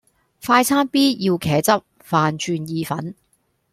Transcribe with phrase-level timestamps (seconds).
[0.43, 1.69] 快餐 B 要茄汁,
[2.03, 3.13] 飯轉意粉